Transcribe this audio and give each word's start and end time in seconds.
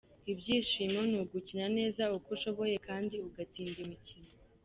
"Ibyishimo 0.31 0.99
ni 1.09 1.17
ugukina 1.21 1.67
neza 1.77 2.03
uko 2.17 2.27
ushoboye 2.37 2.75
kandi 2.87 3.15
ugatsinda 3.27 3.77
imikino. 3.85 4.29